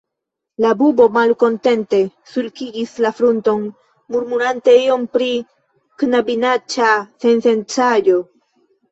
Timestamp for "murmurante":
4.15-4.75